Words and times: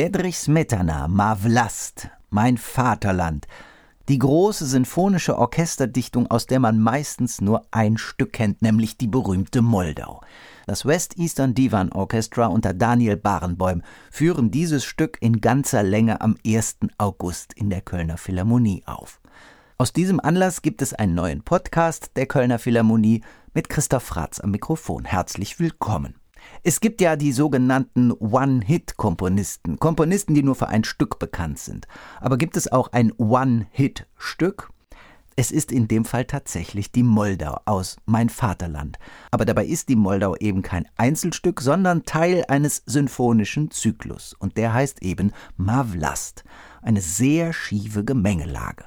Bedrich 0.00 0.38
Smetana, 0.38 1.08
Ma 1.08 1.34
Vlast, 1.34 2.08
mein 2.30 2.56
Vaterland. 2.56 3.48
Die 4.08 4.20
große 4.20 4.64
sinfonische 4.64 5.36
Orchesterdichtung, 5.36 6.30
aus 6.30 6.46
der 6.46 6.60
man 6.60 6.78
meistens 6.78 7.40
nur 7.40 7.62
ein 7.72 7.98
Stück 7.98 8.32
kennt, 8.32 8.62
nämlich 8.62 8.96
die 8.96 9.08
berühmte 9.08 9.60
Moldau. 9.60 10.20
Das 10.68 10.86
West 10.86 11.18
Eastern 11.18 11.52
Divan 11.52 11.90
Orchestra 11.90 12.46
unter 12.46 12.74
Daniel 12.74 13.16
Barenboim 13.16 13.82
führen 14.08 14.52
dieses 14.52 14.84
Stück 14.84 15.18
in 15.20 15.40
ganzer 15.40 15.82
Länge 15.82 16.20
am 16.20 16.36
1. 16.46 16.76
August 16.98 17.52
in 17.54 17.68
der 17.68 17.80
Kölner 17.80 18.18
Philharmonie 18.18 18.84
auf. 18.86 19.20
Aus 19.78 19.92
diesem 19.92 20.20
Anlass 20.20 20.62
gibt 20.62 20.80
es 20.80 20.94
einen 20.94 21.16
neuen 21.16 21.42
Podcast 21.42 22.12
der 22.14 22.26
Kölner 22.26 22.60
Philharmonie 22.60 23.22
mit 23.52 23.68
Christoph 23.68 24.04
Fratz 24.04 24.38
am 24.38 24.52
Mikrofon. 24.52 25.06
Herzlich 25.06 25.58
willkommen. 25.58 26.14
Es 26.62 26.80
gibt 26.80 27.00
ja 27.00 27.16
die 27.16 27.32
sogenannten 27.32 28.12
One-Hit-Komponisten, 28.12 29.78
Komponisten, 29.78 30.34
die 30.34 30.42
nur 30.42 30.54
für 30.54 30.68
ein 30.68 30.84
Stück 30.84 31.18
bekannt 31.18 31.58
sind. 31.58 31.86
Aber 32.20 32.36
gibt 32.36 32.56
es 32.56 32.70
auch 32.70 32.92
ein 32.92 33.12
One-Hit-Stück? 33.12 34.70
Es 35.40 35.52
ist 35.52 35.70
in 35.70 35.86
dem 35.86 36.04
Fall 36.04 36.24
tatsächlich 36.24 36.90
die 36.90 37.04
Moldau 37.04 37.60
aus 37.64 37.96
Mein 38.06 38.28
Vaterland. 38.28 38.98
Aber 39.30 39.44
dabei 39.44 39.66
ist 39.66 39.88
die 39.88 39.94
Moldau 39.94 40.34
eben 40.34 40.62
kein 40.62 40.88
Einzelstück, 40.96 41.60
sondern 41.60 42.02
Teil 42.02 42.44
eines 42.48 42.82
symphonischen 42.86 43.70
Zyklus. 43.70 44.34
Und 44.36 44.56
der 44.56 44.74
heißt 44.74 45.00
eben 45.00 45.30
Mavlast. 45.56 46.42
Eine 46.82 47.00
sehr 47.00 47.52
schiefe 47.52 48.04
Gemengelage. 48.04 48.86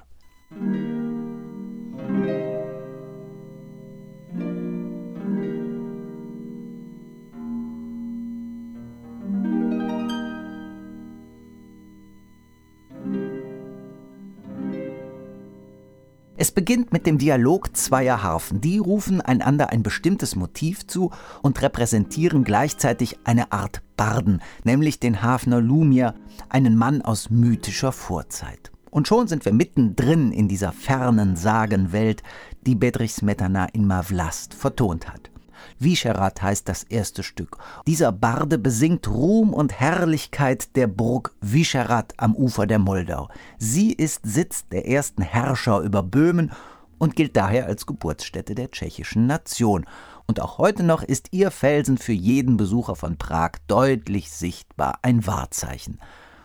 Es 16.42 16.52
beginnt 16.52 16.92
mit 16.92 17.06
dem 17.06 17.20
Dialog 17.20 17.78
zweier 17.78 18.24
Harfen. 18.24 18.62
Die 18.62 18.80
rufen 18.80 19.22
einander 19.22 19.70
ein 19.70 19.84
bestimmtes 19.84 20.36
Motiv 20.36 20.88
zu 20.88 21.12
und 21.44 21.62
repräsentieren 21.62 22.44
gleichzeitig 22.44 23.20
eine 23.26 23.52
Art 23.52 23.84
Barden, 23.96 24.42
nämlich 24.64 25.00
den 25.00 25.22
Hafner 25.22 25.62
Lumia, 25.62 26.16
einen 26.50 26.76
Mann 26.76 27.04
aus 27.04 27.30
mythischer 27.30 27.92
Vorzeit. 27.92 28.72
Und 28.90 29.08
schon 29.08 29.28
sind 29.28 29.46
wir 29.46 29.54
mittendrin 29.54 30.32
in 30.32 30.48
dieser 30.48 30.72
fernen 30.72 31.36
Sagenwelt, 31.36 32.24
die 32.66 32.74
Bedrich 32.74 33.14
Smetana 33.14 33.66
in 33.66 33.86
Mavlast 33.86 34.56
vertont 34.56 35.14
hat. 35.14 35.31
Vischerat 35.80 36.42
heißt 36.42 36.68
das 36.68 36.84
erste 36.84 37.24
Stück. 37.24 37.58
Dieser 37.88 38.12
Barde 38.12 38.58
besingt 38.58 39.08
Ruhm 39.08 39.54
und 39.54 39.80
Herrlichkeit 39.80 40.76
der 40.76 40.88
Burg 40.88 41.34
Vischerat 41.42 42.14
am 42.18 42.36
Ufer 42.36 42.68
der 42.68 42.80
Moldau. 42.80 43.30
Sie 43.58 43.94
ist 43.94 44.22
Sitz 44.24 44.68
der 44.70 44.88
ersten 44.88 45.22
Herrscher 45.22 45.80
über 45.80 46.04
Böhmen 46.04 46.52
und 46.98 47.16
gilt 47.16 47.36
daher 47.36 47.66
als 47.66 47.88
Geburtsstätte 47.88 48.54
der 48.54 48.70
tschechischen 48.70 49.26
Nation. 49.26 49.86
Und 50.28 50.40
auch 50.40 50.60
heute 50.60 50.84
noch 50.84 51.02
ist 51.02 51.30
ihr 51.32 51.50
Felsen 51.50 51.98
für 51.98 52.14
jeden 52.14 52.58
Besucher 52.58 52.96
von 52.96 53.18
Prag 53.18 53.54
deutlich 53.68 54.32
sichtbar 54.32 55.00
ein 55.02 55.26
Wahrzeichen. 55.26 56.00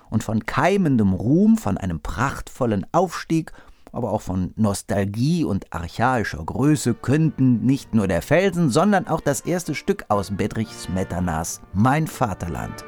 Und 0.08 0.25
von 0.25 0.47
keimendem 0.47 1.12
Ruhm, 1.12 1.58
von 1.58 1.77
einem 1.77 2.01
prachtvollen 2.01 2.86
Aufstieg 2.92 3.53
aber 3.97 4.12
auch 4.12 4.20
von 4.20 4.52
Nostalgie 4.56 5.44
und 5.44 5.72
archaischer 5.72 6.44
Größe 6.44 6.94
könnten 6.94 7.64
nicht 7.64 7.94
nur 7.94 8.06
der 8.06 8.22
Felsen, 8.22 8.70
sondern 8.70 9.06
auch 9.06 9.20
das 9.20 9.41
erste 9.41 9.75
Stück 9.75 10.05
aus 10.08 10.30
Bedrich 10.30 10.69
Smetanas 10.69 11.62
Mein 11.72 12.06
Vaterland. 12.06 12.84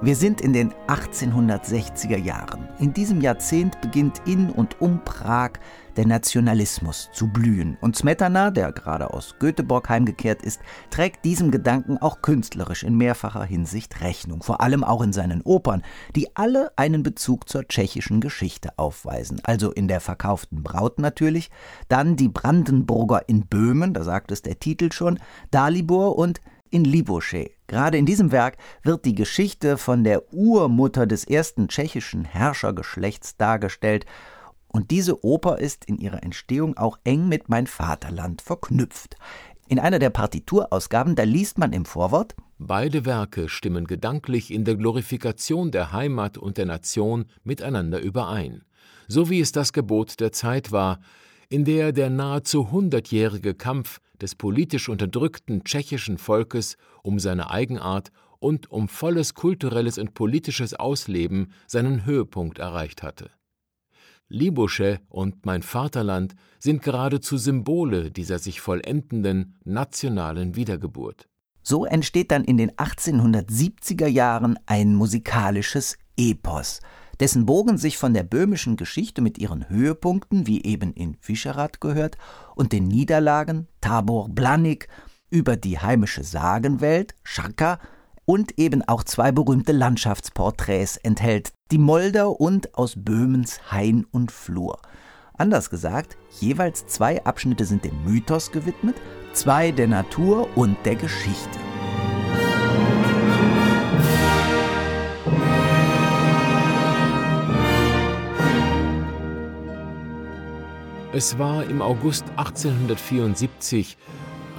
Wir 0.00 0.14
sind 0.14 0.40
in 0.40 0.52
den 0.52 0.72
1860er 0.86 2.18
Jahren. 2.18 2.68
In 2.78 2.94
diesem 2.94 3.20
Jahrzehnt 3.20 3.80
beginnt 3.80 4.22
in 4.26 4.48
und 4.48 4.80
um 4.80 5.02
Prag 5.04 5.54
der 5.96 6.06
Nationalismus 6.06 7.10
zu 7.12 7.26
blühen. 7.26 7.76
Und 7.80 7.96
Smetana, 7.96 8.52
der 8.52 8.70
gerade 8.70 9.12
aus 9.12 9.34
Göteborg 9.40 9.88
heimgekehrt 9.88 10.42
ist, 10.42 10.60
trägt 10.90 11.24
diesem 11.24 11.50
Gedanken 11.50 11.98
auch 11.98 12.22
künstlerisch 12.22 12.84
in 12.84 12.96
mehrfacher 12.96 13.42
Hinsicht 13.42 14.00
Rechnung. 14.00 14.44
Vor 14.44 14.60
allem 14.60 14.84
auch 14.84 15.02
in 15.02 15.12
seinen 15.12 15.42
Opern, 15.42 15.82
die 16.14 16.36
alle 16.36 16.70
einen 16.76 17.02
Bezug 17.02 17.48
zur 17.48 17.66
tschechischen 17.66 18.20
Geschichte 18.20 18.78
aufweisen. 18.78 19.40
Also 19.42 19.72
in 19.72 19.88
der 19.88 20.00
verkauften 20.00 20.62
Braut 20.62 21.00
natürlich, 21.00 21.50
dann 21.88 22.14
die 22.14 22.28
Brandenburger 22.28 23.28
in 23.28 23.48
Böhmen, 23.48 23.94
da 23.94 24.04
sagt 24.04 24.30
es 24.30 24.42
der 24.42 24.60
Titel 24.60 24.92
schon, 24.92 25.18
Dalibor 25.50 26.16
und 26.16 26.40
in 26.70 26.84
Libosche. 26.84 27.50
Gerade 27.66 27.98
in 27.98 28.06
diesem 28.06 28.32
Werk 28.32 28.56
wird 28.82 29.04
die 29.04 29.14
Geschichte 29.14 29.76
von 29.78 30.04
der 30.04 30.32
Urmutter 30.32 31.06
des 31.06 31.24
ersten 31.24 31.68
tschechischen 31.68 32.24
Herrschergeschlechts 32.24 33.36
dargestellt, 33.36 34.06
und 34.70 34.90
diese 34.90 35.24
Oper 35.24 35.58
ist 35.58 35.86
in 35.86 35.96
ihrer 35.96 36.22
Entstehung 36.22 36.76
auch 36.76 36.98
eng 37.02 37.26
mit 37.26 37.48
Mein 37.48 37.66
Vaterland 37.66 38.42
verknüpft. 38.42 39.16
In 39.66 39.78
einer 39.78 39.98
der 39.98 40.10
Partiturausgaben, 40.10 41.14
da 41.16 41.22
liest 41.22 41.58
man 41.58 41.72
im 41.72 41.86
Vorwort 41.86 42.34
Beide 42.60 43.04
Werke 43.04 43.48
stimmen 43.48 43.86
gedanklich 43.86 44.52
in 44.52 44.64
der 44.64 44.74
Glorifikation 44.74 45.70
der 45.70 45.92
Heimat 45.92 46.36
und 46.36 46.58
der 46.58 46.66
Nation 46.66 47.26
miteinander 47.44 48.00
überein, 48.00 48.64
so 49.06 49.30
wie 49.30 49.40
es 49.40 49.52
das 49.52 49.72
Gebot 49.72 50.18
der 50.18 50.32
Zeit 50.32 50.72
war, 50.72 50.98
in 51.48 51.64
der 51.64 51.92
der 51.92 52.10
nahezu 52.10 52.70
hundertjährige 52.70 53.54
Kampf 53.54 54.00
des 54.20 54.34
politisch 54.34 54.88
unterdrückten 54.88 55.64
tschechischen 55.64 56.18
Volkes 56.18 56.76
um 57.02 57.18
seine 57.18 57.50
Eigenart 57.50 58.10
und 58.38 58.70
um 58.70 58.88
volles 58.88 59.34
kulturelles 59.34 59.98
und 59.98 60.14
politisches 60.14 60.74
Ausleben 60.74 61.52
seinen 61.66 62.04
Höhepunkt 62.04 62.58
erreicht 62.58 63.02
hatte. 63.02 63.30
Libusche 64.28 65.00
und 65.08 65.46
Mein 65.46 65.62
Vaterland 65.62 66.34
sind 66.58 66.82
geradezu 66.82 67.38
Symbole 67.38 68.10
dieser 68.10 68.38
sich 68.38 68.60
vollendenden 68.60 69.56
nationalen 69.64 70.54
Wiedergeburt. 70.54 71.28
So 71.62 71.86
entsteht 71.86 72.30
dann 72.30 72.44
in 72.44 72.58
den 72.58 72.70
1870er 72.72 74.06
Jahren 74.06 74.58
ein 74.66 74.94
musikalisches 74.94 75.96
Epos, 76.16 76.80
dessen 77.20 77.46
Bogen 77.46 77.78
sich 77.78 77.98
von 77.98 78.14
der 78.14 78.22
böhmischen 78.22 78.76
Geschichte 78.76 79.20
mit 79.20 79.38
ihren 79.38 79.68
Höhepunkten, 79.68 80.46
wie 80.46 80.64
eben 80.64 80.92
in 80.92 81.16
Fischerath 81.20 81.80
gehört, 81.80 82.16
und 82.54 82.72
den 82.72 82.88
Niederlagen 82.88 83.68
Tabor 83.80 84.28
Blanik 84.28 84.88
über 85.30 85.56
die 85.56 85.78
heimische 85.78 86.24
Sagenwelt 86.24 87.14
Schaka 87.22 87.78
und 88.24 88.58
eben 88.58 88.82
auch 88.82 89.04
zwei 89.04 89.32
berühmte 89.32 89.72
Landschaftsporträts 89.72 90.98
enthält, 90.98 91.52
die 91.70 91.78
Moldau 91.78 92.30
und 92.30 92.74
aus 92.74 92.94
Böhmens 92.96 93.60
Hain 93.70 94.06
und 94.10 94.32
Flur. 94.32 94.78
Anders 95.38 95.70
gesagt, 95.70 96.18
jeweils 96.40 96.86
zwei 96.86 97.24
Abschnitte 97.24 97.64
sind 97.64 97.84
dem 97.84 98.04
Mythos 98.04 98.50
gewidmet, 98.50 98.96
zwei 99.32 99.70
der 99.70 99.86
Natur 99.86 100.48
und 100.56 100.76
der 100.84 100.96
Geschichte. 100.96 101.58
Es 111.10 111.38
war 111.38 111.64
im 111.64 111.80
August 111.80 112.24
1874, 112.36 113.96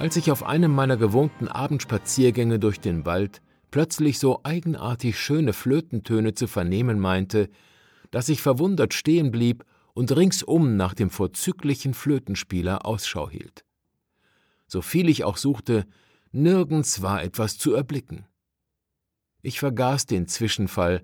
als 0.00 0.16
ich 0.16 0.32
auf 0.32 0.42
einem 0.42 0.74
meiner 0.74 0.96
gewohnten 0.96 1.46
Abendspaziergänge 1.46 2.58
durch 2.58 2.80
den 2.80 3.06
Wald 3.06 3.40
plötzlich 3.70 4.18
so 4.18 4.40
eigenartig 4.42 5.16
schöne 5.16 5.52
Flötentöne 5.52 6.34
zu 6.34 6.48
vernehmen 6.48 6.98
meinte, 6.98 7.50
dass 8.10 8.28
ich 8.28 8.42
verwundert 8.42 8.94
stehen 8.94 9.30
blieb 9.30 9.64
und 9.94 10.14
ringsum 10.16 10.76
nach 10.76 10.92
dem 10.92 11.10
vorzüglichen 11.10 11.94
Flötenspieler 11.94 12.84
Ausschau 12.84 13.30
hielt. 13.30 13.64
So 14.66 14.82
viel 14.82 15.08
ich 15.08 15.22
auch 15.22 15.36
suchte, 15.36 15.86
nirgends 16.32 17.00
war 17.00 17.22
etwas 17.22 17.58
zu 17.58 17.74
erblicken. 17.74 18.26
Ich 19.40 19.60
vergaß 19.60 20.06
den 20.06 20.26
Zwischenfall, 20.26 21.02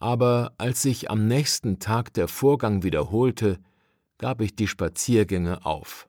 aber 0.00 0.52
als 0.58 0.82
sich 0.82 1.10
am 1.10 1.26
nächsten 1.26 1.78
Tag 1.78 2.12
der 2.12 2.28
Vorgang 2.28 2.82
wiederholte, 2.82 3.58
gab 4.18 4.40
ich 4.40 4.56
die 4.56 4.68
Spaziergänge 4.68 5.64
auf. 5.64 6.08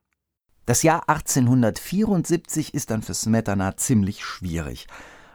Das 0.65 0.83
Jahr 0.83 1.07
1874 1.07 2.73
ist 2.73 2.91
dann 2.91 3.01
für 3.01 3.13
Smetana 3.13 3.77
ziemlich 3.77 4.23
schwierig. 4.23 4.87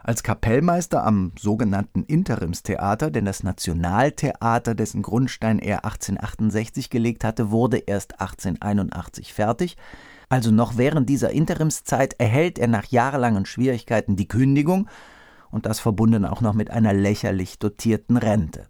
Als 0.05 0.23
Kapellmeister 0.23 1.05
am 1.05 1.33
sogenannten 1.39 2.03
Interimstheater, 2.03 3.11
denn 3.11 3.25
das 3.25 3.45
Nationaltheater, 3.45 4.75
dessen 4.75 5.01
Grundstein 5.03 5.59
er 5.59 5.85
1868 5.85 6.91
gelegt 6.91 7.25
hatte, 7.25 7.51
wurde 7.51 7.79
erst 7.79 8.21
1881 8.21 9.33
fertig. 9.33 9.77
Also 10.29 10.51
noch 10.51 10.77
während 10.77 11.09
dieser 11.09 11.31
Interimszeit 11.31 12.15
erhält 12.19 12.59
er 12.59 12.69
nach 12.69 12.87
jahrelangen 12.87 13.47
Schwierigkeiten 13.47 14.17
die 14.17 14.29
Kündigung 14.29 14.89
und 15.51 15.67
das 15.67 15.79
verbunden 15.79 16.25
auch 16.25 16.41
noch 16.41 16.55
mit 16.55 16.71
einer 16.71 16.93
lächerlich 16.93 17.59
dotierten 17.59 18.17
Rente. 18.17 18.67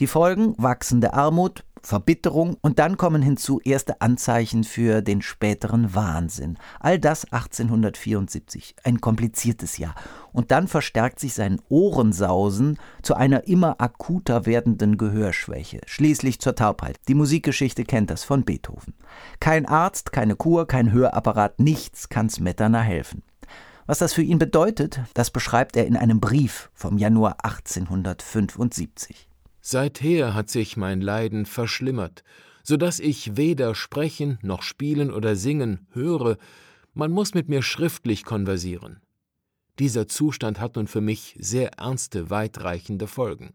Die 0.00 0.08
Folgen 0.08 0.54
wachsende 0.58 1.14
Armut, 1.14 1.64
Verbitterung 1.84 2.56
und 2.62 2.78
dann 2.78 2.96
kommen 2.96 3.20
hinzu 3.20 3.60
erste 3.62 4.00
Anzeichen 4.00 4.64
für 4.64 5.02
den 5.02 5.20
späteren 5.20 5.94
Wahnsinn. 5.94 6.56
All 6.80 6.98
das 6.98 7.30
1874, 7.30 8.74
ein 8.84 9.02
kompliziertes 9.02 9.76
Jahr. 9.76 9.94
Und 10.32 10.50
dann 10.50 10.66
verstärkt 10.66 11.20
sich 11.20 11.34
sein 11.34 11.60
Ohrensausen 11.68 12.78
zu 13.02 13.14
einer 13.14 13.46
immer 13.46 13.80
akuter 13.82 14.46
werdenden 14.46 14.96
Gehörschwäche, 14.96 15.80
schließlich 15.84 16.40
zur 16.40 16.54
Taubheit. 16.54 16.98
Die 17.06 17.14
Musikgeschichte 17.14 17.84
kennt 17.84 18.08
das 18.10 18.24
von 18.24 18.44
Beethoven. 18.44 18.94
Kein 19.38 19.66
Arzt, 19.66 20.10
keine 20.10 20.36
Kur, 20.36 20.66
kein 20.66 20.90
Hörapparat, 20.90 21.60
nichts 21.60 22.08
kann 22.08 22.30
Smetana 22.30 22.80
helfen. 22.80 23.22
Was 23.86 23.98
das 23.98 24.14
für 24.14 24.22
ihn 24.22 24.38
bedeutet, 24.38 25.00
das 25.12 25.30
beschreibt 25.30 25.76
er 25.76 25.86
in 25.86 25.98
einem 25.98 26.18
Brief 26.18 26.70
vom 26.72 26.96
Januar 26.96 27.36
1875. 27.44 29.28
Seither 29.66 30.34
hat 30.34 30.50
sich 30.50 30.76
mein 30.76 31.00
Leiden 31.00 31.46
verschlimmert, 31.46 32.22
so 32.62 32.76
dass 32.76 33.00
ich 33.00 33.38
weder 33.38 33.74
sprechen 33.74 34.38
noch 34.42 34.60
spielen 34.60 35.10
oder 35.10 35.36
singen 35.36 35.86
höre, 35.92 36.36
man 36.92 37.10
muss 37.10 37.32
mit 37.32 37.48
mir 37.48 37.62
schriftlich 37.62 38.24
konversieren. 38.24 39.00
Dieser 39.78 40.06
Zustand 40.06 40.60
hat 40.60 40.76
nun 40.76 40.86
für 40.86 41.00
mich 41.00 41.34
sehr 41.40 41.78
ernste, 41.78 42.28
weitreichende 42.28 43.06
Folgen. 43.06 43.54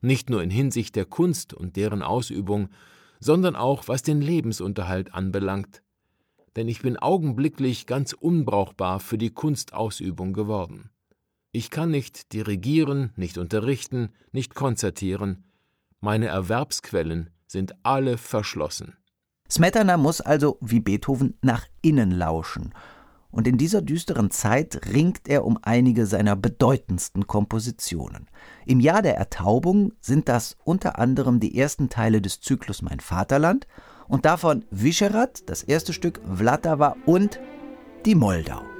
Nicht 0.00 0.30
nur 0.30 0.42
in 0.42 0.48
Hinsicht 0.48 0.96
der 0.96 1.04
Kunst 1.04 1.52
und 1.52 1.76
deren 1.76 2.00
Ausübung, 2.00 2.70
sondern 3.20 3.56
auch 3.56 3.88
was 3.88 4.02
den 4.02 4.22
Lebensunterhalt 4.22 5.12
anbelangt. 5.12 5.82
Denn 6.56 6.66
ich 6.66 6.80
bin 6.80 6.96
augenblicklich 6.96 7.84
ganz 7.84 8.14
unbrauchbar 8.14 9.00
für 9.00 9.18
die 9.18 9.30
Kunstausübung 9.30 10.32
geworden. 10.32 10.88
Ich 11.56 11.70
kann 11.70 11.90
nicht 11.90 12.34
dirigieren, 12.34 13.14
nicht 13.16 13.38
unterrichten, 13.38 14.10
nicht 14.30 14.54
konzertieren. 14.54 15.46
Meine 16.02 16.26
Erwerbsquellen 16.26 17.30
sind 17.46 17.74
alle 17.82 18.18
verschlossen. 18.18 18.98
Smetana 19.50 19.96
muss 19.96 20.20
also, 20.20 20.58
wie 20.60 20.80
Beethoven, 20.80 21.38
nach 21.40 21.64
innen 21.80 22.10
lauschen. 22.10 22.74
Und 23.30 23.48
in 23.48 23.56
dieser 23.56 23.80
düsteren 23.80 24.30
Zeit 24.30 24.82
ringt 24.92 25.28
er 25.28 25.46
um 25.46 25.58
einige 25.62 26.04
seiner 26.04 26.36
bedeutendsten 26.36 27.26
Kompositionen. 27.26 28.28
Im 28.66 28.78
Jahr 28.78 29.00
der 29.00 29.16
Ertaubung 29.16 29.94
sind 30.02 30.28
das 30.28 30.58
unter 30.62 30.98
anderem 30.98 31.40
die 31.40 31.56
ersten 31.56 31.88
Teile 31.88 32.20
des 32.20 32.42
Zyklus 32.42 32.82
Mein 32.82 33.00
Vaterland 33.00 33.66
und 34.08 34.26
davon 34.26 34.66
Viserat, 34.70 35.48
das 35.48 35.62
erste 35.62 35.94
Stück, 35.94 36.20
Vlatava 36.30 36.96
und 37.06 37.40
die 38.04 38.14
Moldau. 38.14 38.75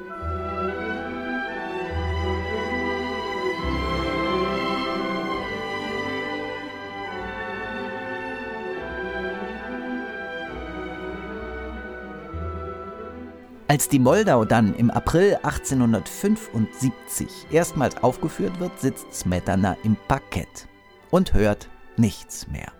Als 13.68 13.88
die 13.88 13.98
Moldau 13.98 14.44
dann 14.44 14.76
im 14.76 14.92
April 14.92 15.38
1875 15.42 17.26
erstmals 17.50 18.00
aufgeführt 18.00 18.60
wird, 18.60 18.78
sitzt 18.78 19.12
Smetana 19.12 19.76
im 19.82 19.96
Parkett 20.06 20.68
und 21.10 21.34
hört 21.34 21.68
nichts 21.96 22.46
mehr. 22.46 22.70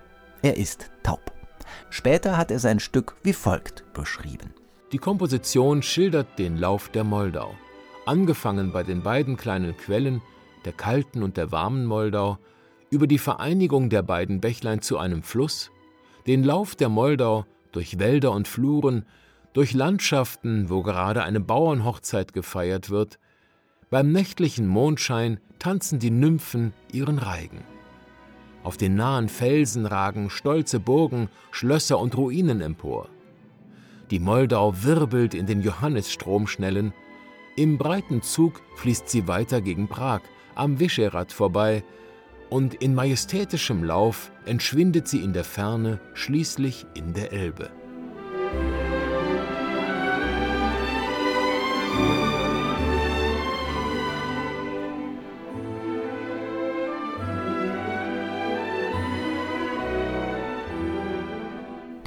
Er 0.43 0.57
ist 0.57 0.93
taub. 1.03 1.33
Später 1.91 2.37
hat 2.37 2.53
er 2.53 2.61
sein 2.61 2.79
Stück 2.79 3.17
wie 3.25 3.33
folgt 3.33 3.83
beschrieben. 3.95 4.55
Die 4.93 4.99
Komposition 4.99 5.83
schildert 5.83 6.39
den 6.39 6.57
Lauf 6.57 6.89
der 6.89 7.03
Moldau, 7.03 7.57
angefangen 8.05 8.71
bei 8.71 8.85
den 8.85 9.03
beiden 9.03 9.37
kleinen 9.37 9.77
Quellen, 9.77 10.23
der 10.65 10.73
kalten 10.73 11.25
und 11.25 11.37
der 11.37 11.51
warmen 11.51 11.85
Moldau, 11.85 12.39
über 12.91 13.09
die 13.09 13.19
Vereinigung 13.19 13.91
der 13.91 14.03
beiden 14.03 14.41
Bächlein 14.41 14.83
zu 14.83 14.99
einem 14.99 15.25
Fluss, 15.25 15.73
den 16.29 16.45
Lauf 16.45 16.77
der 16.77 16.89
Moldau 16.89 17.45
durch 17.73 17.99
Wälder 17.99 18.31
und 18.31 18.47
Fluren, 18.47 19.05
durch 19.57 19.73
Landschaften, 19.73 20.69
wo 20.69 20.83
gerade 20.83 21.23
eine 21.23 21.41
Bauernhochzeit 21.41 22.35
gefeiert 22.35 22.91
wird, 22.91 23.19
beim 23.89 24.13
nächtlichen 24.13 24.67
Mondschein 24.67 25.41
tanzen 25.59 25.99
die 25.99 26.11
Nymphen 26.11 26.75
ihren 26.93 27.17
Reigen. 27.17 27.65
Auf 28.65 28.77
den 28.77 28.97
nahen 28.97 29.31
Felsen 29.31 29.87
ragen 29.87 30.29
stolze 30.29 30.79
Burgen, 30.79 31.31
Schlösser 31.53 31.99
und 31.99 32.19
Ruinen 32.19 32.61
empor. 32.61 33.09
Die 34.11 34.19
Moldau 34.19 34.75
wirbelt 34.83 35.33
in 35.33 35.47
den 35.47 35.63
Johannisstromschnellen, 35.63 36.93
im 37.57 37.79
breiten 37.79 38.21
Zug 38.21 38.61
fließt 38.75 39.09
sie 39.09 39.27
weiter 39.27 39.63
gegen 39.63 39.89
Prag, 39.89 40.21
am 40.55 40.81
Visegrad 40.81 41.33
vorbei, 41.33 41.83
und 42.51 42.75
in 42.75 42.95
majestätischem 42.95 43.85
Lauf 43.85 44.31
entschwindet 44.45 45.09
sie 45.09 45.23
in 45.23 45.33
der 45.33 45.45
Ferne 45.45 45.99
schließlich 46.13 46.85
in 46.93 47.15
der 47.15 47.33
Elbe. 47.33 47.71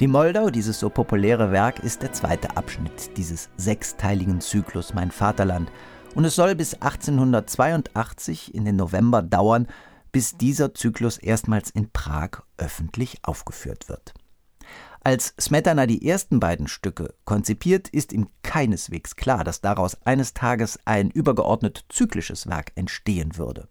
Die 0.00 0.08
Moldau, 0.08 0.48
dieses 0.48 0.80
so 0.80 0.88
populäre 0.88 1.52
Werk, 1.52 1.80
ist 1.80 2.00
der 2.00 2.10
zweite 2.14 2.56
Abschnitt 2.56 3.18
dieses 3.18 3.50
sechsteiligen 3.58 4.40
Zyklus 4.40 4.94
Mein 4.94 5.10
Vaterland 5.10 5.70
und 6.14 6.24
es 6.24 6.36
soll 6.36 6.54
bis 6.54 6.72
1882 6.72 8.54
in 8.54 8.64
den 8.64 8.76
November 8.76 9.20
dauern, 9.20 9.66
bis 10.10 10.38
dieser 10.38 10.72
Zyklus 10.72 11.18
erstmals 11.18 11.68
in 11.68 11.90
Prag 11.90 12.44
öffentlich 12.56 13.18
aufgeführt 13.24 13.90
wird. 13.90 14.14
Als 15.04 15.34
Smetana 15.38 15.84
die 15.84 16.08
ersten 16.08 16.40
beiden 16.40 16.66
Stücke 16.66 17.12
konzipiert, 17.26 17.88
ist 17.90 18.14
ihm 18.14 18.28
keineswegs 18.42 19.16
klar, 19.16 19.44
dass 19.44 19.60
daraus 19.60 19.98
eines 20.06 20.32
Tages 20.32 20.78
ein 20.86 21.10
übergeordnet 21.10 21.84
zyklisches 21.90 22.46
Werk 22.46 22.72
entstehen 22.74 23.36
würde. 23.36 23.68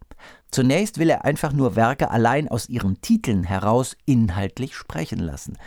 Zunächst 0.51 0.99
will 0.99 1.09
er 1.09 1.25
einfach 1.25 1.53
nur 1.53 1.75
Werke 1.75 2.11
allein 2.11 2.47
aus 2.47 2.69
ihren 2.69 3.01
Titeln 3.01 3.43
heraus 3.43 3.97
inhaltlich 4.05 4.75
sprechen 4.75 5.19
lassen. 5.19 5.57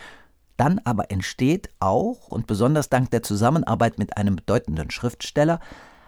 Dann 0.57 0.81
aber 0.85 1.11
entsteht 1.11 1.71
auch 1.81 2.29
und 2.29 2.47
besonders 2.47 2.89
dank 2.89 3.11
der 3.11 3.23
Zusammenarbeit 3.23 3.99
mit 3.99 4.17
einem 4.17 4.37
bedeutenden 4.37 4.91
Schriftsteller 4.91 5.61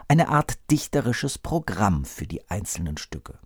eine 0.09 0.29
Art 0.29 0.59
dichterisches 0.71 1.39
Programm 1.39 2.05
für 2.05 2.27
die 2.27 2.49
einzelnen 2.51 2.97
Stücke. 2.97 3.39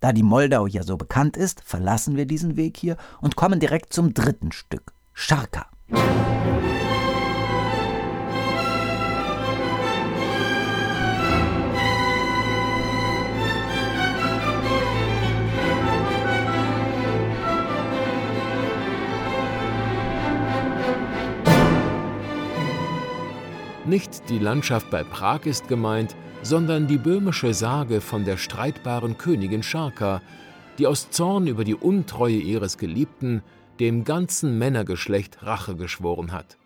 Da 0.00 0.12
die 0.12 0.22
Moldau 0.22 0.66
ja 0.66 0.82
so 0.82 0.96
bekannt 0.96 1.36
ist, 1.36 1.62
verlassen 1.62 2.16
wir 2.16 2.26
diesen 2.26 2.56
Weg 2.56 2.78
hier 2.78 2.96
und 3.20 3.36
kommen 3.36 3.60
direkt 3.60 3.92
zum 3.92 4.14
dritten 4.14 4.50
Stück, 4.50 4.92
Scharka. 5.12 5.66
Nicht 23.90 24.28
die 24.28 24.38
Landschaft 24.38 24.88
bei 24.88 25.02
Prag 25.02 25.46
ist 25.46 25.66
gemeint, 25.66 26.14
sondern 26.44 26.86
die 26.86 26.96
böhmische 26.96 27.52
Sage 27.52 28.00
von 28.00 28.24
der 28.24 28.36
streitbaren 28.36 29.18
Königin 29.18 29.64
Scharka, 29.64 30.22
die 30.78 30.86
aus 30.86 31.10
Zorn 31.10 31.48
über 31.48 31.64
die 31.64 31.74
Untreue 31.74 32.36
ihres 32.36 32.78
Geliebten 32.78 33.42
dem 33.80 34.04
ganzen 34.04 34.58
Männergeschlecht 34.58 35.42
Rache 35.42 35.74
geschworen 35.74 36.30
hat. 36.30 36.56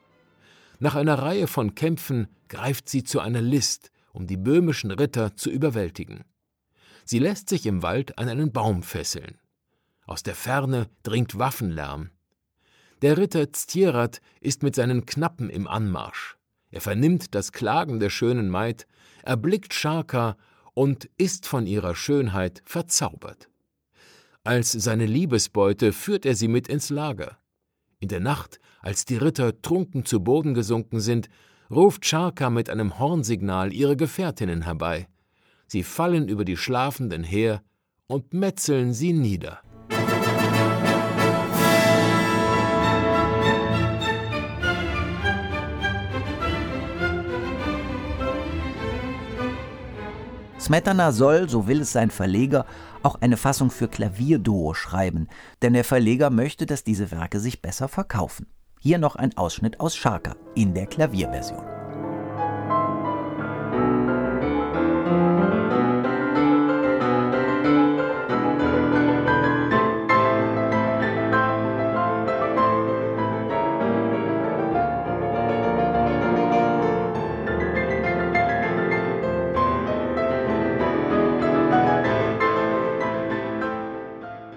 Nach 0.80 0.96
einer 0.96 1.14
Reihe 1.14 1.46
von 1.46 1.74
Kämpfen 1.74 2.28
greift 2.50 2.90
sie 2.90 3.04
zu 3.04 3.20
einer 3.20 3.40
List, 3.40 3.90
um 4.12 4.26
die 4.26 4.36
böhmischen 4.36 4.90
Ritter 4.90 5.34
zu 5.34 5.48
überwältigen. 5.48 6.24
Sie 7.06 7.20
lässt 7.20 7.48
sich 7.48 7.64
im 7.64 7.82
Wald 7.82 8.18
an 8.18 8.28
einen 8.28 8.52
Baum 8.52 8.82
fesseln. 8.82 9.38
Aus 10.04 10.24
der 10.24 10.34
Ferne 10.34 10.90
dringt 11.02 11.38
Waffenlärm. 11.38 12.10
Der 13.00 13.16
Ritter 13.16 13.46
Stierat 13.56 14.20
ist 14.42 14.62
mit 14.62 14.74
seinen 14.74 15.06
Knappen 15.06 15.48
im 15.48 15.66
Anmarsch. 15.66 16.36
Er 16.74 16.80
vernimmt 16.80 17.36
das 17.36 17.52
Klagen 17.52 18.00
der 18.00 18.10
schönen 18.10 18.50
Maid, 18.50 18.88
erblickt 19.22 19.72
Scharka 19.72 20.36
und 20.72 21.08
ist 21.16 21.46
von 21.46 21.68
ihrer 21.68 21.94
Schönheit 21.94 22.62
verzaubert. 22.64 23.48
Als 24.42 24.72
seine 24.72 25.06
Liebesbeute 25.06 25.92
führt 25.92 26.26
er 26.26 26.34
sie 26.34 26.48
mit 26.48 26.66
ins 26.66 26.90
Lager. 26.90 27.38
In 28.00 28.08
der 28.08 28.18
Nacht, 28.18 28.58
als 28.80 29.04
die 29.04 29.16
Ritter 29.16 29.62
trunken 29.62 30.04
zu 30.04 30.18
Boden 30.18 30.52
gesunken 30.52 30.98
sind, 30.98 31.28
ruft 31.70 32.06
Scharka 32.06 32.50
mit 32.50 32.68
einem 32.68 32.98
Hornsignal 32.98 33.72
ihre 33.72 33.96
Gefährtinnen 33.96 34.62
herbei. 34.62 35.06
Sie 35.68 35.84
fallen 35.84 36.26
über 36.26 36.44
die 36.44 36.56
Schlafenden 36.56 37.22
her 37.22 37.62
und 38.08 38.34
metzeln 38.34 38.92
sie 38.92 39.12
nieder. 39.12 39.60
Smetana 50.64 51.12
soll, 51.12 51.46
so 51.50 51.66
will 51.66 51.82
es 51.82 51.92
sein 51.92 52.10
Verleger, 52.10 52.64
auch 53.02 53.20
eine 53.20 53.36
Fassung 53.36 53.70
für 53.70 53.86
Klavierduo 53.86 54.72
schreiben, 54.72 55.28
denn 55.60 55.74
der 55.74 55.84
Verleger 55.84 56.30
möchte, 56.30 56.64
dass 56.64 56.84
diese 56.84 57.10
Werke 57.10 57.38
sich 57.38 57.60
besser 57.60 57.86
verkaufen. 57.86 58.46
Hier 58.80 58.96
noch 58.96 59.16
ein 59.16 59.36
Ausschnitt 59.36 59.78
aus 59.78 59.94
Scharka 59.94 60.36
in 60.54 60.72
der 60.72 60.86
Klavierversion. 60.86 61.73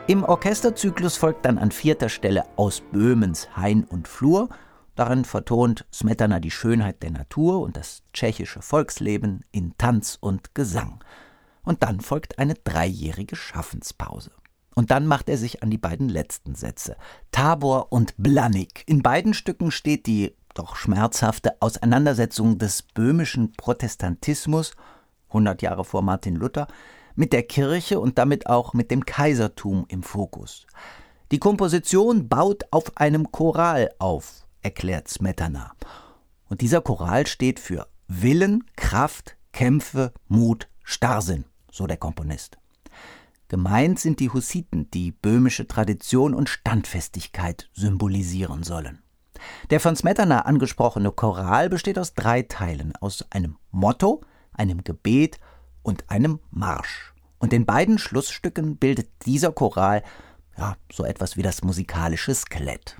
Im 0.08 0.24
Orchesterzyklus 0.24 1.18
folgt 1.18 1.44
dann 1.44 1.58
an 1.58 1.70
vierter 1.70 2.08
Stelle 2.08 2.46
aus 2.56 2.82
Böhmens 2.94 3.50
Hain 3.58 3.84
und 3.84 4.08
Flur. 4.08 4.48
Darin 4.96 5.26
vertont 5.26 5.86
Smetana 5.94 6.40
die 6.40 6.50
Schönheit 6.50 7.04
der 7.04 7.12
Natur 7.12 7.60
und 7.60 7.76
das 7.76 8.04
tschechische 8.14 8.62
Volksleben 8.62 9.44
in 9.52 9.78
Tanz 9.78 10.18
und 10.22 10.56
Gesang. 10.56 11.04
Und 11.62 11.84
dann 11.84 12.00
folgt 12.00 12.40
eine 12.40 12.54
dreijährige 12.54 13.36
Schaffenspause. 13.36 14.32
Und 14.76 14.92
dann 14.92 15.08
macht 15.08 15.28
er 15.28 15.38
sich 15.38 15.62
an 15.62 15.72
die 15.72 15.78
beiden 15.78 16.08
letzten 16.08 16.56
Sätze. 16.56 16.96
Tabor 17.34 17.92
und 17.92 18.14
Blanik. 18.16 18.84
In 18.86 19.04
beiden 19.04 19.34
Stücken 19.34 19.72
steht 19.72 20.06
die 20.06 20.34
doch 20.54 20.78
schmerzhafte 20.78 21.62
Auseinandersetzung 21.62 22.58
des 22.58 22.82
böhmischen 22.82 23.52
Protestantismus, 23.58 24.72
100 25.28 25.62
Jahre 25.62 25.84
vor 25.84 26.02
Martin 26.02 26.38
Luther, 26.38 26.68
mit 27.18 27.34
der 27.34 27.44
Kirche 27.44 28.00
und 28.00 28.18
damit 28.18 28.48
auch 28.48 28.74
mit 28.74 28.92
dem 28.92 29.06
Kaisertum 29.06 29.86
im 29.90 30.04
Fokus. 30.04 30.68
Die 31.32 31.40
Komposition 31.40 32.30
baut 32.30 32.64
auf 32.72 32.96
einem 32.96 33.32
Choral 33.32 33.90
auf, 34.00 34.48
erklärt 34.62 35.10
Smetana. 35.10 35.74
Und 36.48 36.62
dieser 36.62 36.80
Choral 36.80 37.28
steht 37.28 37.60
für 37.60 37.88
Willen, 38.08 38.64
Kraft, 38.78 39.36
Kämpfe, 39.52 40.14
Mut, 40.28 40.70
Starrsinn, 40.84 41.46
so 41.70 41.88
der 41.88 41.98
Komponist. 41.98 42.58
Gemeint 43.50 44.00
sind 44.00 44.20
die 44.20 44.30
Hussiten, 44.30 44.90
die 44.92 45.12
böhmische 45.12 45.68
Tradition 45.68 46.34
und 46.34 46.50
Standfestigkeit 46.50 47.70
symbolisieren 47.74 48.64
sollen. 48.64 49.00
Der 49.70 49.80
von 49.80 49.96
Smetana 49.96 50.42
angesprochene 50.42 51.12
Choral 51.12 51.70
besteht 51.70 51.98
aus 51.98 52.14
drei 52.14 52.44
Teilen, 52.44 52.96
aus 52.96 53.26
einem 53.32 53.58
Motto, 53.72 54.22
einem 54.54 54.84
Gebet 54.84 55.40
und 55.88 56.10
einem 56.10 56.39
Marsch. 56.51 57.13
Und 57.39 57.53
in 57.53 57.65
beiden 57.65 57.98
Schlussstücken 57.98 58.75
bildet 58.75 59.10
dieser 59.25 59.53
Choral 59.53 60.03
ja, 60.58 60.75
so 60.91 61.06
etwas 61.06 61.38
wie 61.38 61.44
das 61.44 61.63
musikalische 61.63 62.36
Skelett. 62.36 62.98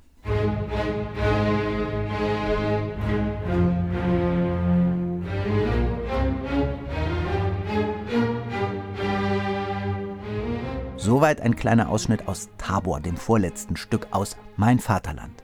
Soweit 10.96 11.42
ein 11.42 11.56
kleiner 11.56 11.90
Ausschnitt 11.90 12.28
aus 12.28 12.50
Tabor, 12.58 13.02
dem 13.02 13.18
vorletzten 13.18 13.76
Stück 13.76 14.08
aus 14.12 14.38
Mein 14.56 14.80
Vaterland. 14.80 15.44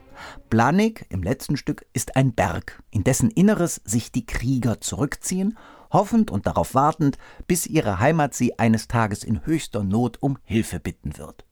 Blanik 0.49 1.05
im 1.09 1.23
letzten 1.23 1.57
Stück 1.57 1.85
ist 1.93 2.15
ein 2.15 2.33
Berg, 2.33 2.81
in 2.91 3.03
dessen 3.03 3.29
Inneres 3.31 3.81
sich 3.83 4.11
die 4.11 4.25
Krieger 4.25 4.79
zurückziehen 4.79 5.57
hoffend 5.93 6.31
und 6.31 6.45
darauf 6.47 6.75
wartend, 6.75 7.17
bis 7.47 7.67
ihre 7.67 7.99
Heimat 7.99 8.33
sie 8.33 8.59
eines 8.59 8.87
Tages 8.87 9.23
in 9.23 9.45
höchster 9.45 9.83
Not 9.83 10.21
um 10.21 10.37
Hilfe 10.43 10.79
bitten 10.79 11.17
wird. 11.17 11.45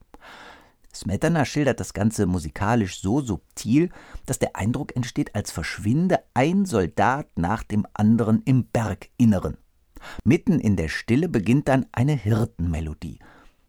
Smetana 0.93 1.45
schildert 1.45 1.79
das 1.79 1.93
Ganze 1.93 2.25
musikalisch 2.25 2.99
so 2.99 3.21
subtil, 3.21 3.89
dass 4.25 4.39
der 4.39 4.55
Eindruck 4.55 4.95
entsteht, 4.95 5.35
als 5.35 5.51
verschwinde 5.51 6.19
ein 6.33 6.65
Soldat 6.65 7.27
nach 7.37 7.63
dem 7.63 7.85
anderen 7.93 8.41
im 8.43 8.65
Berginneren. 8.65 9.57
Mitten 10.23 10.59
in 10.59 10.75
der 10.75 10.89
Stille 10.89 11.29
beginnt 11.29 11.67
dann 11.67 11.85
eine 11.91 12.13
Hirtenmelodie. 12.13 13.19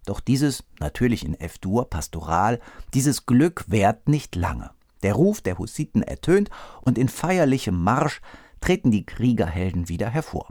Doch 0.04 0.18
dieses, 0.18 0.64
natürlich 0.80 1.24
in 1.24 1.38
F-Dur, 1.38 1.88
pastoral, 1.88 2.58
dieses 2.92 3.26
Glück 3.26 3.64
währt 3.68 4.08
nicht 4.08 4.34
lange. 4.34 4.70
Der 5.02 5.14
Ruf 5.14 5.40
der 5.40 5.58
Hussiten 5.58 6.02
ertönt 6.02 6.50
und 6.80 6.98
in 6.98 7.08
feierlichem 7.08 7.80
Marsch 7.80 8.20
treten 8.60 8.90
die 8.90 9.06
Kriegerhelden 9.06 9.88
wieder 9.88 10.08
hervor. 10.08 10.48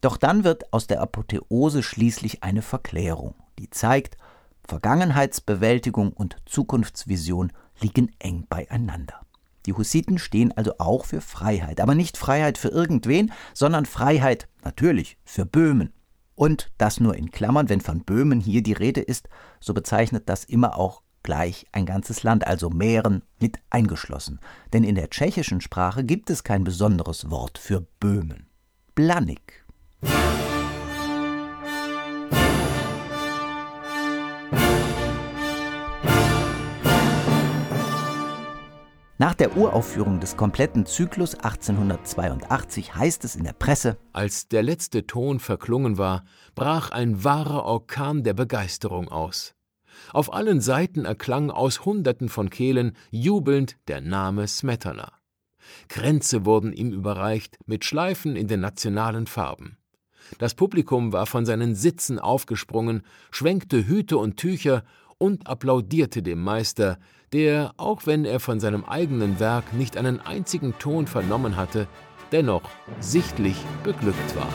Doch 0.00 0.16
dann 0.16 0.44
wird 0.44 0.72
aus 0.72 0.86
der 0.86 1.00
Apotheose 1.00 1.82
schließlich 1.82 2.42
eine 2.42 2.62
Verklärung, 2.62 3.34
die 3.58 3.70
zeigt, 3.70 4.16
Vergangenheitsbewältigung 4.66 6.12
und 6.12 6.36
Zukunftsvision 6.44 7.52
liegen 7.80 8.10
eng 8.18 8.46
beieinander. 8.48 9.20
Die 9.64 9.72
Hussiten 9.72 10.18
stehen 10.18 10.52
also 10.56 10.74
auch 10.78 11.04
für 11.04 11.20
Freiheit, 11.20 11.80
aber 11.80 11.94
nicht 11.94 12.16
Freiheit 12.16 12.58
für 12.58 12.68
irgendwen, 12.68 13.32
sondern 13.52 13.86
Freiheit 13.86 14.48
natürlich 14.64 15.18
für 15.24 15.44
Böhmen. 15.44 15.92
Und 16.34 16.70
das 16.78 17.00
nur 17.00 17.16
in 17.16 17.30
Klammern, 17.30 17.68
wenn 17.68 17.80
von 17.80 18.04
Böhmen 18.04 18.40
hier 18.40 18.62
die 18.62 18.74
Rede 18.74 19.00
ist, 19.00 19.28
so 19.58 19.74
bezeichnet 19.74 20.28
das 20.28 20.44
immer 20.44 20.76
auch 20.76 21.02
gleich 21.22 21.66
ein 21.72 21.86
ganzes 21.86 22.22
Land, 22.22 22.46
also 22.46 22.70
Mähren 22.70 23.22
mit 23.40 23.58
eingeschlossen. 23.70 24.38
Denn 24.72 24.84
in 24.84 24.94
der 24.94 25.10
tschechischen 25.10 25.60
Sprache 25.60 26.04
gibt 26.04 26.30
es 26.30 26.44
kein 26.44 26.62
besonderes 26.62 27.30
Wort 27.30 27.58
für 27.58 27.80
Böhmen. 27.98 28.46
Blanik 28.94 29.64
nach 39.26 39.34
der 39.34 39.56
Uraufführung 39.56 40.20
des 40.20 40.36
kompletten 40.36 40.86
Zyklus 40.86 41.34
1882 41.34 42.94
heißt 42.94 43.24
es 43.24 43.34
in 43.34 43.42
der 43.44 43.54
Presse: 43.54 43.98
Als 44.12 44.46
der 44.46 44.62
letzte 44.62 45.06
Ton 45.06 45.40
verklungen 45.40 45.98
war, 45.98 46.24
brach 46.54 46.90
ein 46.90 47.24
wahrer 47.24 47.64
Orkan 47.64 48.22
der 48.22 48.34
Begeisterung 48.34 49.08
aus. 49.08 49.54
Auf 50.12 50.32
allen 50.32 50.60
Seiten 50.60 51.04
erklang 51.04 51.50
aus 51.50 51.84
Hunderten 51.84 52.28
von 52.28 52.50
Kehlen 52.50 52.96
jubelnd 53.10 53.76
der 53.88 54.00
Name 54.00 54.46
Smetana. 54.46 55.12
Kränze 55.88 56.46
wurden 56.46 56.72
ihm 56.72 56.92
überreicht 56.92 57.58
mit 57.66 57.84
Schleifen 57.84 58.36
in 58.36 58.46
den 58.46 58.60
nationalen 58.60 59.26
Farben. 59.26 59.76
Das 60.38 60.54
Publikum 60.54 61.12
war 61.12 61.26
von 61.26 61.46
seinen 61.46 61.74
Sitzen 61.74 62.18
aufgesprungen, 62.18 63.02
schwenkte 63.30 63.86
Hüte 63.86 64.18
und 64.18 64.36
Tücher 64.36 64.84
und 65.18 65.46
applaudierte 65.46 66.22
dem 66.22 66.42
Meister, 66.42 66.98
der, 67.32 67.72
auch 67.76 68.06
wenn 68.06 68.24
er 68.24 68.40
von 68.40 68.60
seinem 68.60 68.84
eigenen 68.84 69.40
Werk 69.40 69.72
nicht 69.72 69.96
einen 69.96 70.20
einzigen 70.20 70.78
Ton 70.78 71.06
vernommen 71.06 71.56
hatte, 71.56 71.88
dennoch 72.32 72.62
sichtlich 73.00 73.56
beglückt 73.82 74.36
war. 74.36 74.48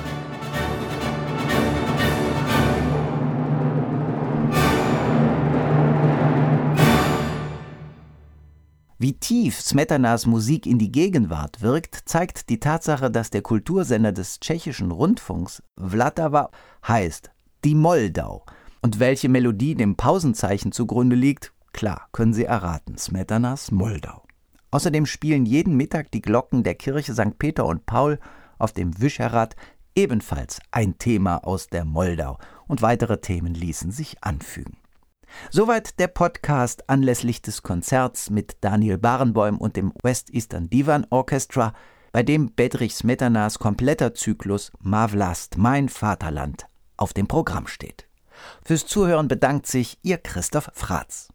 Wie 9.03 9.13
tief 9.13 9.60
Smetanas 9.60 10.27
Musik 10.27 10.67
in 10.67 10.77
die 10.77 10.91
Gegenwart 10.91 11.62
wirkt, 11.62 12.03
zeigt 12.05 12.50
die 12.50 12.60
Tatsache, 12.60 13.10
dass 13.10 13.31
der 13.31 13.41
Kultursender 13.41 14.12
des 14.12 14.39
tschechischen 14.39 14.91
Rundfunks 14.91 15.63
Vltava 15.75 16.51
heißt 16.88 17.31
Die 17.65 17.74
Moldau. 17.74 18.46
Und 18.84 19.00
welche 19.00 19.27
Melodie 19.27 19.74
dem 19.74 19.96
Pausenzeichen 19.96 20.72
zugrunde 20.72 21.15
liegt, 21.15 21.51
klar, 21.74 22.10
können 22.12 22.36
Sie 22.36 22.46
erraten, 22.46 22.96
Smetanas 22.96 23.72
Moldau. 23.72 24.22
Außerdem 24.70 25.08
spielen 25.08 25.48
jeden 25.48 25.75
Mittag 25.75 26.12
die 26.12 26.22
Glocken 26.22 26.62
der 26.62 26.75
Kirche 26.75 27.15
St. 27.15 27.39
Peter 27.39 27.65
und 27.65 27.88
Paul 27.88 28.20
auf 28.60 28.72
dem 28.72 29.01
Vischerat 29.01 29.55
ebenfalls 29.96 30.60
ein 30.70 31.00
Thema 31.00 31.38
aus 31.38 31.65
der 31.70 31.86
Moldau 31.86 32.38
und 32.67 32.84
weitere 32.84 33.20
Themen 33.20 33.55
ließen 33.55 33.89
sich 33.89 34.24
anfügen. 34.24 34.77
Soweit 35.50 36.00
der 36.00 36.07
Podcast 36.07 36.89
anlässlich 36.89 37.41
des 37.41 37.61
Konzerts 37.61 38.29
mit 38.29 38.57
Daniel 38.61 38.97
Barenboim 38.97 39.57
und 39.57 39.75
dem 39.75 39.93
West 40.03 40.33
Eastern 40.33 40.69
Divan 40.69 41.05
Orchestra, 41.09 41.73
bei 42.11 42.23
dem 42.23 42.53
Bedrich 42.53 42.95
Smetanas 42.95 43.59
kompletter 43.59 44.13
Zyklus 44.13 44.71
Mavlast, 44.79 45.57
mein 45.57 45.89
Vaterland, 45.89 46.65
auf 46.97 47.13
dem 47.13 47.27
Programm 47.27 47.67
steht. 47.67 48.07
Fürs 48.63 48.85
Zuhören 48.85 49.27
bedankt 49.27 49.67
sich 49.67 49.97
Ihr 50.01 50.17
Christoph 50.17 50.69
Fratz. 50.73 51.29